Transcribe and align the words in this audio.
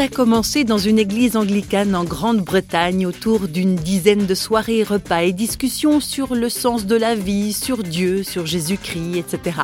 a 0.00 0.08
commencé 0.08 0.64
dans 0.64 0.78
une 0.78 0.98
église 0.98 1.36
anglicane 1.36 1.94
en 1.94 2.04
Grande-Bretagne 2.04 3.04
autour 3.06 3.48
d'une 3.48 3.76
dizaine 3.76 4.24
de 4.24 4.34
soirées, 4.34 4.82
repas 4.82 5.24
et 5.24 5.32
discussions 5.32 6.00
sur 6.00 6.34
le 6.34 6.48
sens 6.48 6.86
de 6.86 6.96
la 6.96 7.14
vie, 7.14 7.52
sur 7.52 7.82
Dieu, 7.82 8.22
sur 8.22 8.46
Jésus-Christ, 8.46 9.18
etc. 9.18 9.58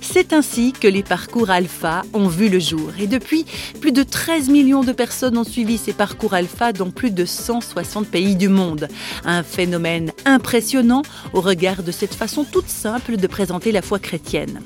C'est 0.00 0.32
ainsi 0.32 0.72
que 0.72 0.86
les 0.86 1.02
parcours 1.02 1.50
alpha 1.50 2.02
ont 2.12 2.28
vu 2.28 2.48
le 2.48 2.60
jour. 2.60 2.92
Et 3.00 3.08
depuis, 3.08 3.44
plus 3.80 3.90
de 3.90 4.04
13 4.04 4.48
millions 4.48 4.84
de 4.84 4.92
personnes 4.92 5.36
ont 5.36 5.44
suivi 5.44 5.76
ces 5.76 5.92
parcours 5.92 6.34
alpha 6.34 6.72
dans 6.72 6.90
plus 6.90 7.10
de 7.10 7.24
160 7.24 8.06
pays 8.06 8.36
du 8.36 8.48
monde. 8.48 8.86
Un 9.24 9.42
phénomène 9.42 10.12
impressionnant 10.24 11.02
au 11.32 11.40
regard 11.40 11.82
de 11.82 11.90
cette 11.90 12.14
façon 12.14 12.44
toute 12.44 12.68
simple 12.68 13.16
de 13.16 13.26
présenter 13.26 13.72
la 13.72 13.82
foi 13.82 13.98
chrétienne. 13.98 14.60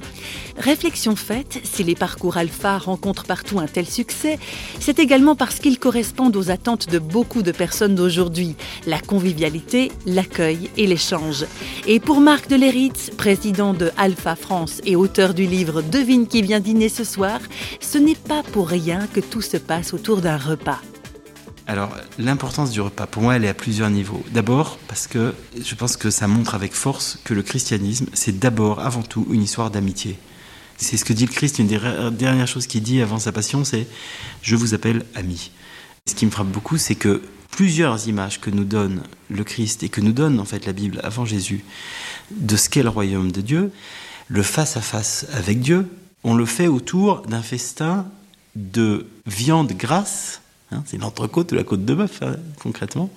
Réflexion 0.59 1.17
faite, 1.17 1.61
si 1.65 1.83
les 1.83 1.97
parcours 1.97 2.37
alpha 2.37 2.79
rencontrent 2.79 3.25
partout 3.25 3.59
un 3.59 3.67
tel 3.67 3.87
succès, 3.87 4.39
c'est 4.79 4.99
également 4.99 5.14
parce 5.39 5.61
qu'ils 5.61 5.79
correspondent 5.79 6.37
aux 6.37 6.51
attentes 6.51 6.91
de 6.91 6.99
beaucoup 6.99 7.43
de 7.43 7.53
personnes 7.53 7.95
d'aujourd'hui, 7.95 8.57
la 8.85 8.99
convivialité, 8.99 9.93
l'accueil 10.07 10.71
et 10.77 10.89
l'échange. 10.89 11.47
Et 11.87 12.01
pour 12.01 12.21
Marc 12.21 12.49
Deleritz, 12.49 13.11
président 13.17 13.75
de 13.75 13.93
Alpha 13.97 14.35
France 14.35 14.81
et 14.85 14.97
auteur 14.97 15.33
du 15.33 15.47
livre 15.47 15.83
Devine 15.83 16.27
qui 16.27 16.43
vient 16.43 16.59
dîner 16.59 16.89
ce 16.89 17.05
soir, 17.05 17.39
ce 17.81 17.97
n'est 17.97 18.17
pas 18.17 18.43
pour 18.43 18.69
rien 18.69 19.07
que 19.07 19.21
tout 19.21 19.41
se 19.41 19.57
passe 19.57 19.95
autour 19.95 20.21
d'un 20.21 20.37
repas. 20.37 20.81
Alors, 21.69 21.97
l'importance 22.19 22.73
du 22.73 22.81
repas, 22.81 23.07
pour 23.07 23.23
moi, 23.23 23.37
elle 23.37 23.45
est 23.45 23.49
à 23.49 23.55
plusieurs 23.55 23.91
niveaux. 23.91 24.25
D'abord, 24.33 24.79
parce 24.89 25.07
que 25.07 25.33
je 25.57 25.75
pense 25.77 25.97
que 25.97 26.11
ça 26.11 26.27
montre 26.27 26.57
avec 26.57 26.75
force 26.75 27.21
que 27.23 27.35
le 27.35 27.43
christianisme, 27.43 28.07
c'est 28.15 28.37
d'abord, 28.41 28.81
avant 28.81 29.03
tout, 29.03 29.29
une 29.31 29.43
histoire 29.43 29.71
d'amitié. 29.71 30.19
C'est 30.77 30.97
ce 30.97 31.05
que 31.05 31.13
dit 31.13 31.27
le 31.27 31.33
Christ, 31.33 31.59
une 31.59 31.67
des 31.67 31.79
dernières 32.13 32.49
choses 32.49 32.67
qu'il 32.67 32.83
dit 32.83 33.01
avant 33.01 33.19
sa 33.19 33.33
passion, 33.33 33.65
c'est⁇ 33.65 33.83
Je 34.43 34.57
vous 34.57 34.75
appelle 34.75 35.05
ami⁇ 35.15 35.35
Ce 36.11 36.15
qui 36.15 36.27
me 36.27 36.31
frappe 36.31 36.49
beaucoup, 36.49 36.79
c'est 36.79 36.95
que 36.95 37.23
plusieurs 37.51 38.09
images 38.09 38.41
que 38.41 38.51
nous 38.51 38.65
donne 38.65 39.03
le 39.31 39.45
Christ 39.45 39.85
et 39.85 39.89
que 39.89 40.01
nous 40.01 40.13
donne 40.13 40.41
en 40.41 40.45
fait 40.45 40.67
la 40.67 40.73
Bible 40.73 41.01
avant 41.05 41.25
Jésus 41.25 41.65
de 42.33 42.57
ce 42.57 42.69
qu'est 42.69 42.83
le 42.83 42.89
royaume 42.89 43.31
de 43.31 43.41
Dieu, 43.41 43.71
le 44.29 44.43
face-à-face 44.43 45.27
avec 45.33 45.61
Dieu, 45.61 45.89
on 46.25 46.35
le 46.35 46.47
fait 46.47 46.67
autour 46.67 47.23
d'un 47.23 47.43
festin 47.43 48.07
de 48.57 49.07
viande 49.27 49.73
grasse, 49.73 50.41
hein, 50.73 50.83
c'est 50.87 50.99
l'entrecôte 50.99 51.51
de 51.51 51.57
la 51.57 51.65
côte 51.65 51.85
de 51.85 51.95
bœuf 51.95 52.23
hein, 52.23 52.37
concrètement, 52.61 53.11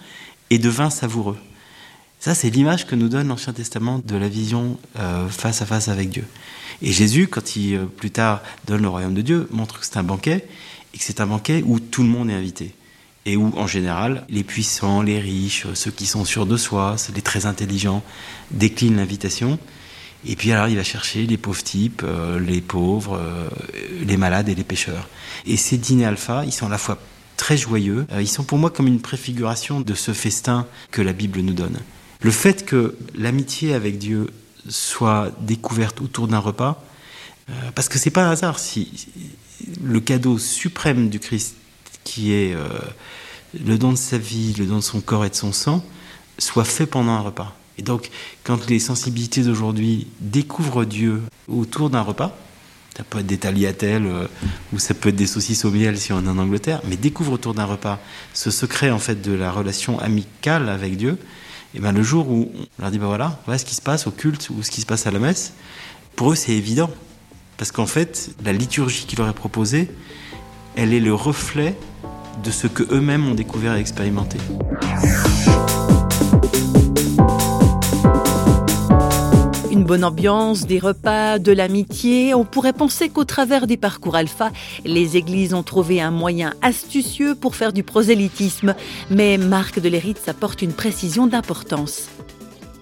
et 0.49 0.59
de 0.59 0.69
vin 0.69 0.89
savoureux. 0.89 1.37
Ça, 2.19 2.33
c'est 2.33 2.49
l'image 2.49 2.87
que 2.87 2.95
nous 2.95 3.09
donne 3.09 3.27
l'Ancien 3.27 3.53
Testament 3.53 4.01
de 4.03 4.15
la 4.15 4.27
vision 4.27 4.79
euh, 4.97 5.27
face 5.29 5.61
à 5.61 5.67
face 5.67 5.87
avec 5.87 6.09
Dieu. 6.09 6.25
Et 6.81 6.91
Jésus, 6.91 7.27
quand 7.27 7.55
il 7.55 7.75
euh, 7.75 7.85
plus 7.85 8.09
tard 8.09 8.41
donne 8.65 8.81
le 8.81 8.87
royaume 8.87 9.13
de 9.13 9.21
Dieu, 9.21 9.47
montre 9.51 9.79
que 9.79 9.85
c'est 9.85 9.97
un 9.97 10.03
banquet 10.03 10.47
et 10.93 10.97
que 10.97 11.03
c'est 11.03 11.21
un 11.21 11.27
banquet 11.27 11.63
où 11.63 11.79
tout 11.79 12.01
le 12.01 12.09
monde 12.09 12.31
est 12.31 12.33
invité. 12.33 12.73
Et 13.27 13.37
où, 13.37 13.53
en 13.55 13.67
général, 13.67 14.25
les 14.29 14.43
puissants, 14.43 15.03
les 15.03 15.19
riches, 15.19 15.67
ceux 15.75 15.91
qui 15.91 16.07
sont 16.07 16.25
sûrs 16.25 16.47
de 16.47 16.57
soi, 16.57 16.95
les 17.13 17.21
très 17.21 17.45
intelligents, 17.45 18.01
déclinent 18.49 18.97
l'invitation. 18.97 19.59
Et 20.25 20.35
puis 20.35 20.51
alors, 20.51 20.69
il 20.69 20.75
va 20.75 20.83
chercher 20.83 21.27
les 21.27 21.37
pauvres 21.37 21.61
types, 21.61 22.01
euh, 22.03 22.39
les 22.39 22.61
pauvres, 22.61 23.21
les 24.03 24.17
malades 24.17 24.49
et 24.49 24.55
les 24.55 24.63
pêcheurs. 24.63 25.07
Et 25.45 25.55
ces 25.55 25.77
dîners 25.77 26.05
alpha, 26.05 26.45
ils 26.45 26.53
sont 26.53 26.65
à 26.65 26.69
la 26.69 26.79
fois 26.79 26.97
très 27.35 27.57
joyeux, 27.57 28.07
ils 28.19 28.27
sont 28.27 28.43
pour 28.43 28.57
moi 28.57 28.71
comme 28.71 28.87
une 28.87 29.01
préfiguration 29.01 29.81
de 29.81 29.93
ce 29.93 30.13
festin 30.13 30.65
que 30.89 31.03
la 31.03 31.13
Bible 31.13 31.41
nous 31.41 31.53
donne. 31.53 31.77
Le 32.21 32.31
fait 32.31 32.65
que 32.65 32.95
l'amitié 33.15 33.73
avec 33.73 33.97
Dieu 33.97 34.27
soit 34.69 35.31
découverte 35.41 36.01
autour 36.01 36.27
d'un 36.27 36.39
repas, 36.39 36.83
euh, 37.49 37.53
parce 37.75 37.89
que 37.89 37.97
c'est 37.97 38.09
pas 38.09 38.25
un 38.25 38.31
hasard 38.31 38.59
si 38.59 39.07
le 39.81 39.99
cadeau 39.99 40.37
suprême 40.37 41.09
du 41.09 41.19
Christ, 41.19 41.55
qui 42.03 42.33
est 42.33 42.53
euh, 42.53 42.67
le 43.65 43.77
don 43.77 43.91
de 43.91 43.97
sa 43.97 44.17
vie, 44.17 44.53
le 44.57 44.65
don 44.65 44.77
de 44.77 44.81
son 44.81 45.01
corps 45.01 45.25
et 45.25 45.29
de 45.29 45.35
son 45.35 45.53
sang, 45.53 45.83
soit 46.37 46.65
fait 46.65 46.85
pendant 46.85 47.13
un 47.13 47.21
repas. 47.21 47.55
Et 47.77 47.83
donc, 47.83 48.09
quand 48.43 48.67
les 48.69 48.79
sensibilités 48.79 49.43
d'aujourd'hui 49.43 50.07
découvrent 50.19 50.85
Dieu 50.85 51.21
autour 51.47 51.89
d'un 51.89 52.01
repas, 52.01 52.35
ça 52.97 53.03
peut 53.03 53.19
être 53.19 53.27
des 53.27 53.37
tagliatelles 53.37 54.07
euh, 54.07 54.27
ou 54.73 54.79
ça 54.79 54.95
peut 54.95 55.09
être 55.09 55.15
des 55.15 55.27
saucisses 55.27 55.65
au 55.65 55.71
miel 55.71 55.99
si 55.99 56.11
on 56.11 56.25
est 56.25 56.27
en 56.27 56.39
Angleterre, 56.39 56.81
mais 56.87 56.95
découvrent 56.95 57.33
autour 57.33 57.53
d'un 57.53 57.65
repas 57.65 57.99
ce 58.33 58.49
secret 58.49 58.89
en 58.89 58.97
fait 58.97 59.21
de 59.21 59.33
la 59.33 59.51
relation 59.51 59.99
amicale 59.99 60.67
avec 60.69 60.97
Dieu, 60.97 61.19
et 61.75 61.79
ben 61.79 61.91
le 61.91 62.03
jour 62.03 62.29
où 62.29 62.51
on 62.55 62.81
leur 62.81 62.91
dit, 62.91 62.99
ben 62.99 63.07
voilà, 63.07 63.39
voilà 63.45 63.57
ce 63.57 63.65
qui 63.65 63.75
se 63.75 63.81
passe 63.81 64.07
au 64.07 64.11
culte 64.11 64.49
ou 64.49 64.63
ce 64.63 64.71
qui 64.71 64.81
se 64.81 64.85
passe 64.85 65.07
à 65.07 65.11
la 65.11 65.19
messe, 65.19 65.53
pour 66.15 66.31
eux 66.31 66.35
c'est 66.35 66.53
évident. 66.53 66.89
Parce 67.57 67.71
qu'en 67.71 67.87
fait, 67.87 68.29
la 68.45 68.53
liturgie 68.53 69.05
qu'il 69.07 69.17
leur 69.17 69.27
est 69.27 69.33
proposée, 69.33 69.89
elle 70.75 70.93
est 70.93 70.99
le 70.99 71.13
reflet 71.13 71.75
de 72.43 72.51
ce 72.51 72.67
que 72.67 72.83
eux-mêmes 72.93 73.27
ont 73.27 73.33
découvert 73.33 73.75
et 73.75 73.79
expérimenté. 73.79 74.37
Bonne 79.87 80.03
ambiance, 80.03 80.67
des 80.67 80.79
repas, 80.79 81.39
de 81.39 81.53
l'amitié, 81.53 82.33
on 82.33 82.43
pourrait 82.43 82.73
penser 82.73 83.07
qu'au 83.07 83.23
travers 83.23 83.67
des 83.67 83.77
parcours 83.77 84.15
alpha, 84.15 84.51
les 84.83 85.15
églises 85.15 85.53
ont 85.53 85.63
trouvé 85.63 86.01
un 86.01 86.11
moyen 86.11 86.53
astucieux 86.61 87.35
pour 87.35 87.55
faire 87.55 87.71
du 87.71 87.83
prosélytisme. 87.83 88.75
Mais 89.09 89.37
Marc 89.37 89.79
de 89.79 89.87
Léritz 89.87 90.27
apporte 90.27 90.61
une 90.61 90.73
précision 90.73 91.25
d'importance. 91.25 92.09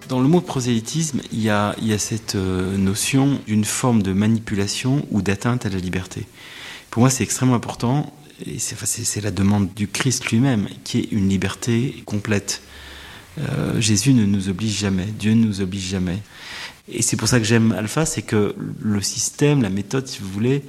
Dans 0.10 0.20
le 0.20 0.28
mot 0.28 0.42
prosélytisme, 0.42 1.22
il 1.32 1.42
y 1.42 1.50
a, 1.50 1.76
il 1.80 1.88
y 1.88 1.94
a 1.94 2.00
cette 2.00 2.36
euh, 2.36 2.76
notion 2.76 3.40
d'une 3.46 3.66
forme 3.66 4.02
de 4.02 4.12
manipulation 4.12 5.06
ou 5.12 5.22
d'atteinte 5.22 5.68
à 5.68 5.70
la 5.70 5.78
liberté. 5.78 6.26
Pour 6.90 7.02
moi, 7.02 7.12
c'est 7.12 7.24
extrêmement 7.24 7.56
important, 7.56 8.12
et 8.44 8.58
c'est 8.58 9.22
la 9.22 9.32
demande 9.32 9.72
du 9.76 9.88
Christ 9.88 10.26
lui-même, 10.32 10.68
qui 10.84 11.00
est 11.00 11.12
une 11.12 11.30
liberté 11.30 12.04
complète. 12.06 12.62
Euh, 13.38 13.80
Jésus 13.80 14.14
ne 14.14 14.26
nous 14.26 14.50
oblige 14.50 14.78
jamais, 14.78 15.06
Dieu 15.06 15.34
ne 15.34 15.46
nous 15.46 15.62
oblige 15.62 15.90
jamais. 15.90 16.20
Et 16.88 17.02
c'est 17.02 17.18
pour 17.18 17.28
ça 17.28 17.40
que 17.40 17.46
j'aime 17.46 17.72
Alpha, 17.72 18.06
c'est 18.06 18.22
que 18.22 18.56
le 18.80 19.02
système, 19.02 19.62
la 19.62 19.70
méthode, 19.70 20.08
si 20.08 20.20
vous 20.20 20.30
voulez, 20.30 20.64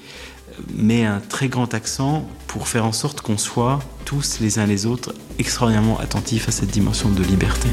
met 0.75 1.05
un 1.05 1.21
très 1.21 1.49
grand 1.49 1.75
accent 1.75 2.29
pour 2.47 2.69
faire 2.69 2.87
en 2.87 2.93
sorte 2.93 3.21
qu'on 3.21 3.39
soit 3.39 3.81
tous 4.05 4.41
les 4.41 4.59
uns 4.59 4.67
les 4.67 4.87
autres 4.87 5.15
extraordinairement 5.39 5.99
attentifs 5.99 6.49
à 6.49 6.53
cette 6.53 6.71
dimension 6.71 7.11
de 7.11 7.23
liberté. 7.23 7.69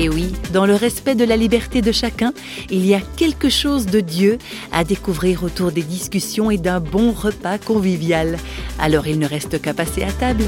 Et 0.00 0.08
oui, 0.08 0.32
dans 0.52 0.64
le 0.64 0.76
respect 0.76 1.16
de 1.16 1.24
la 1.24 1.36
liberté 1.36 1.82
de 1.82 1.90
chacun, 1.90 2.32
il 2.70 2.86
y 2.86 2.94
a 2.94 3.00
quelque 3.16 3.48
chose 3.48 3.86
de 3.86 3.98
Dieu 3.98 4.38
à 4.70 4.84
découvrir 4.84 5.42
autour 5.42 5.72
des 5.72 5.82
discussions 5.82 6.52
et 6.52 6.56
d'un 6.56 6.78
bon 6.78 7.10
repas 7.10 7.58
convivial. 7.58 8.38
Alors 8.78 9.08
il 9.08 9.18
ne 9.18 9.26
reste 9.26 9.60
qu'à 9.60 9.74
passer 9.74 10.04
à 10.04 10.12
table. 10.12 10.44